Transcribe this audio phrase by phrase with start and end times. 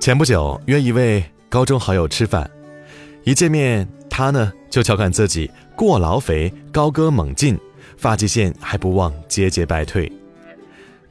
[0.00, 2.50] 前不久约一位高中好友吃饭，
[3.22, 7.58] 一见面他呢就调侃自己过劳肥、高歌猛进，
[7.98, 10.10] 发际线还不忘节节败退。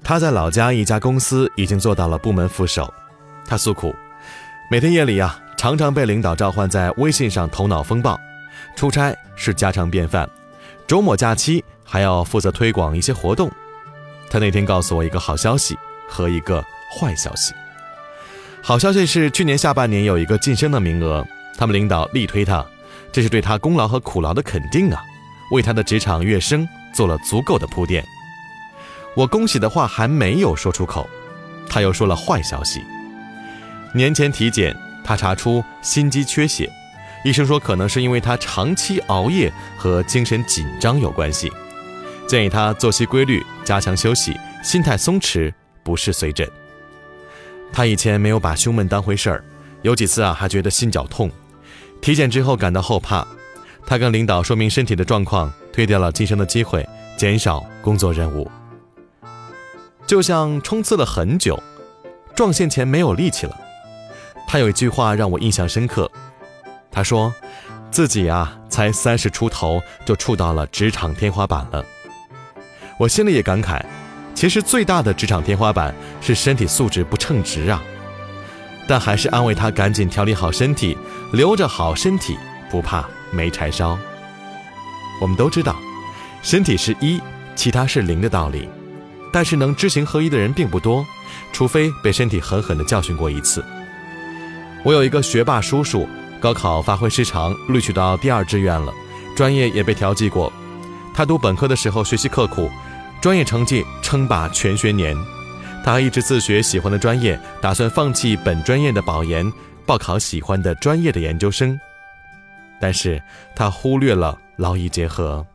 [0.04, 2.92] 他在老家一家公司已经做到了部门副手，
[3.46, 3.94] 他诉苦，
[4.72, 8.20] 每天夜里啊常常被领导召唤在微信上头脑风暴，
[8.76, 10.28] 出差是家常便饭，
[10.88, 13.52] 周末假期还要负责推广一些活动。
[14.32, 15.78] 他那天告诉我一个好消息
[16.08, 16.66] 和一个
[17.00, 17.54] 坏消息。
[18.70, 21.26] 好消息是，去年下半年有一个晋升的名额，
[21.58, 22.64] 他们领导力推他，
[23.12, 25.02] 这是对他功劳和苦劳的肯定啊，
[25.52, 28.06] 为他的职场跃升做了足够的铺垫。
[29.16, 31.10] 我恭喜的话还没有说出口，
[31.68, 32.84] 他又说了坏消息。
[33.92, 36.70] 年前体检，他查出心肌缺血，
[37.26, 41.52] 医生说可能是因为他长期熬夜和精神紧张有关系，
[42.28, 46.48] 建议他作息规律，加强休息，心态松弛，不适随诊。
[47.72, 49.44] 他以前没有把胸闷当回事儿，
[49.82, 51.32] 有几次啊还觉得心绞痛，
[52.02, 53.26] 体检之后感到后怕。
[53.86, 58.50] 他跟领导说明身体的状况，推掉了晋升的机会，减少工作任务。
[60.06, 61.62] 就像冲刺了很久，
[62.36, 63.58] 撞线前没有力气了。
[64.48, 66.12] 他有一句话让我印象深刻，
[66.92, 67.34] 他说
[67.92, 71.86] 自己啊才三十出头就触到了职场天花板了。
[73.00, 73.82] 我心里也感慨。
[74.34, 77.84] 其实最大的职场天花板是身体素质不称职啊，
[78.88, 80.98] 但还是安慰他赶紧调理好身体，
[81.34, 82.38] 留着好身体，
[82.72, 84.00] 不怕没柴烧。
[85.22, 85.76] 我们都知道，
[86.42, 87.20] 身体是一，
[87.54, 88.70] 其他是零的道理，
[89.34, 91.06] 但是能知行合一的人并不多，
[91.52, 93.64] 除非被身体狠狠地教训过一次。
[94.86, 96.08] 我有一个学霸叔叔，
[96.40, 98.94] 高考发挥失常，录取到第二志愿了，
[99.36, 100.52] 专业也被调剂过。
[101.14, 102.72] 他读本科的时候学习刻苦。
[103.22, 105.18] 专业成绩称霸全学年，
[105.84, 109.52] 他一直自学喜欢的专业，打算放弃本专业的保研，
[109.86, 111.78] 报考喜欢的专业的研究生。
[112.80, 113.22] 但是
[113.54, 115.46] 他忽略了劳逸结合，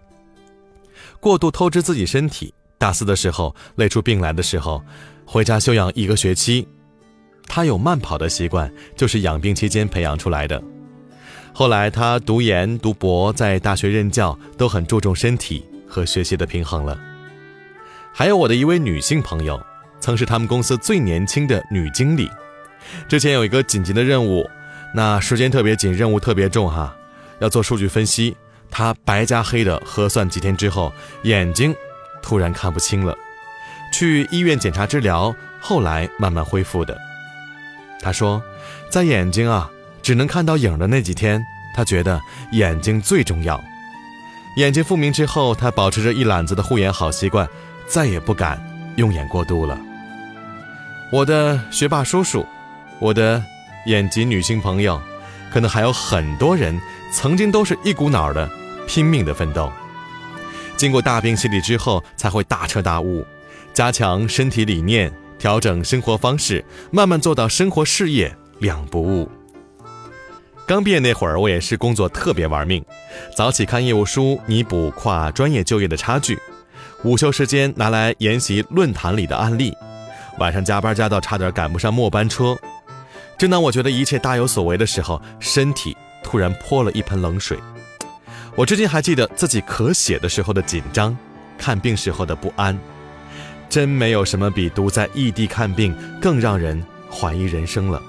[1.21, 2.53] 过度透支自己身体。
[2.77, 4.83] 大四的时候累出病来的时候，
[5.25, 6.69] 回家休养一个学期。
[7.47, 10.63] 他有慢跑的习惯，就是养病期间培养出来的。
[11.55, 16.99] 后来他读研读博，在大学任教，都很注重身体和学习的平衡了。
[18.17, 19.61] 还有我的一位女性朋友，
[19.99, 22.31] 曾是他们公司最年轻的女经理。
[23.09, 24.49] 之前有一个紧急的任务，
[24.95, 26.95] 那时间特别紧，任务特别重哈，
[27.41, 28.37] 要做数据分析。
[28.71, 30.93] 她白加黑的核算几天之后，
[31.25, 31.75] 眼睛
[32.23, 33.19] 突然看不清了，
[33.93, 36.97] 去医院检查治疗，后来慢慢恢复的。
[38.01, 38.41] 她说，
[38.89, 39.69] 在眼睛啊
[40.03, 41.45] 只能看到影的那几天，
[41.75, 42.21] 她觉得
[42.53, 43.61] 眼睛最重要。
[44.57, 47.49] 眼睛复明之后，她保持着一揽子的护眼好习惯。
[47.87, 48.61] 再也不敢
[48.97, 49.79] 用眼过度了。
[51.13, 52.45] 我的学霸叔叔，
[52.99, 53.43] 我的
[53.87, 55.01] 眼疾女性朋友，
[55.53, 56.81] 可能还有很多人
[57.13, 58.51] 曾经都是一股脑的
[58.87, 59.71] 拼命的奋斗，
[60.77, 63.25] 经过大病洗礼之后，才会大彻大悟，
[63.73, 69.31] 加强身体理念，调整生活方式，慢慢做到生活事业两不误。
[70.67, 72.83] 刚毕业那会儿，我也是工作特别玩命，
[73.37, 76.39] 早起看业务书，弥补跨专业就业的差距。
[77.05, 79.77] 午休时间拿来研习论坛里的案例，
[80.39, 82.57] 晚上加班加到差点赶不上末班车。
[83.37, 87.59] 正当我觉得一切大有所为的时候，身体突然泼了一盆冷水。
[88.57, 91.15] 我至今还记得自己咳血的时候的紧张，
[91.59, 92.79] 看病时候的不安。
[93.69, 98.01] 真没有什么比独在异地看病更让人怀疑人生了。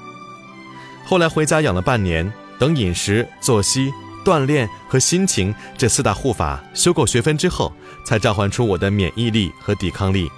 [1.05, 3.91] 后来回家养了半年，等饮食、作息。
[4.25, 7.72] 锻炼和心情这四大护法修够学分之后，
[8.03, 10.30] 才召唤出我的免疫力和抵抗力，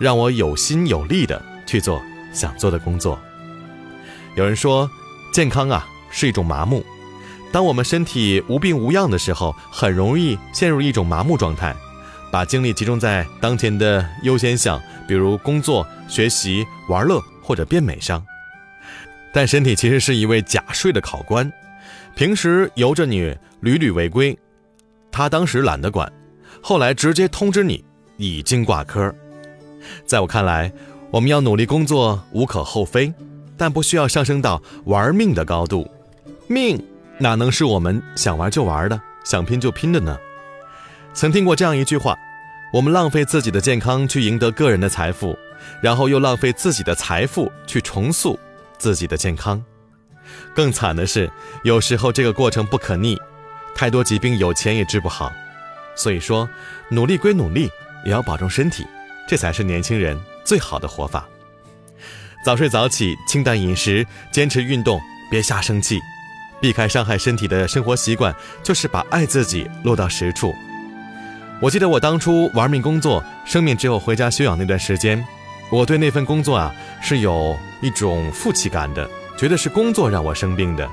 [0.00, 2.02] 让我有心有力的去做
[2.32, 3.18] 想做的工作。
[4.34, 4.90] 有人说，
[5.32, 6.84] 健康啊是一种麻木。
[7.52, 11.76] 当我们身体无病无恙的时候，很容易陷入一种麻木状态，
[12.32, 18.24] 把精力集中在当前的优先项，比如工作、学习、玩乐或者变美上。
[19.32, 21.50] 但身体其实是一位假睡的考官。
[22.14, 24.38] 平时由着你屡屡违规，
[25.10, 26.10] 他当时懒得管，
[26.62, 27.84] 后来直接通知你
[28.16, 29.14] 已经挂科。
[30.06, 30.72] 在我看来，
[31.10, 33.12] 我们要努力工作无可厚非，
[33.56, 35.88] 但不需要上升到玩命的高度。
[36.48, 36.82] 命
[37.18, 40.18] 哪能是我们想玩就玩的，想拼就拼的呢？
[41.14, 42.18] 曾听过这样一句话：
[42.72, 45.36] 我们浪费自己的健康去赢得个人的财富，
[45.80, 48.38] 然后又浪费自己的财富去重塑
[48.76, 49.62] 自己的健康。
[50.54, 51.30] 更惨的是，
[51.62, 53.20] 有时候这个过程不可逆，
[53.74, 55.32] 太多疾病有钱也治不好。
[55.94, 56.48] 所以说，
[56.90, 57.70] 努力归努力，
[58.04, 58.86] 也要保重身体，
[59.26, 61.26] 这才是年轻人最好的活法。
[62.44, 65.00] 早睡早起，清淡饮食，坚持运动，
[65.30, 65.98] 别瞎生气，
[66.60, 70.54] 避开伤害身体的生活习惯，就是把爱自己落到实处。
[71.60, 75.24] 我记得我当初玩命工作，生命只有回家休养那段时间，
[75.70, 80.88] 我对那份工作啊是有一种负气感的，觉得是工作让我生病的。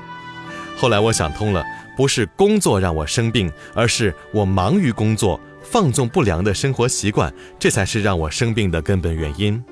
[0.76, 1.64] 后来我想通了，
[1.96, 9.64] 不是工作让我生病，而是我忙于工作，放纵不良的生活习惯，这才是让我生病的根本原因。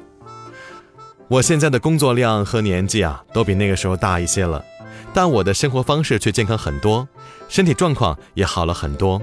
[1.28, 4.64] 我现在的工作量和年纪啊，都比那个时候大一些了，
[5.12, 7.08] 但我的生活方式却健康很多，
[7.48, 9.20] 身体状况也好了很多。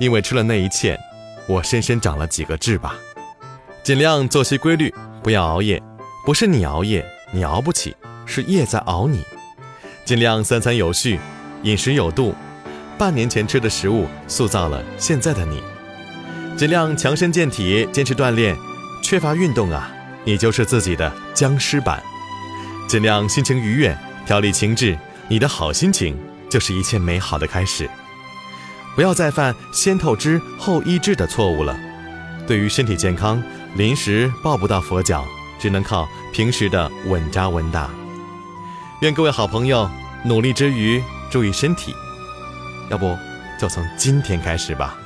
[0.00, 0.98] 因为吃了那一切，
[1.46, 2.96] 我深深长了几个痣吧。
[3.82, 4.92] 尽量作息规律，
[5.22, 5.82] 不要熬夜。
[6.24, 7.94] 不是你熬夜，你熬不起，
[8.26, 9.22] 是夜在熬你。
[10.04, 11.18] 尽量三餐有序，
[11.62, 12.34] 饮食有度。
[12.96, 15.62] 半年前吃的食物塑造了现在的你。
[16.56, 18.56] 尽量强身健体，坚持锻炼。
[19.02, 19.90] 缺乏运动啊。
[20.26, 22.02] 你就是自己的僵尸版，
[22.88, 23.94] 尽量心情愉悦，
[24.24, 24.96] 调理情志。
[25.28, 26.16] 你的好心情
[26.48, 27.86] 就是一切美好的开始。
[28.94, 31.78] 不要再犯先透支后医治的错误了。
[32.46, 33.42] 对于身体健康，
[33.76, 35.26] 临时抱不到佛脚，
[35.58, 37.90] 只能靠平时的稳扎稳打。
[39.00, 39.90] 愿各位好朋友
[40.24, 41.94] 努力之余注意身体。
[42.90, 43.16] 要不，
[43.60, 44.96] 就从今天开始吧。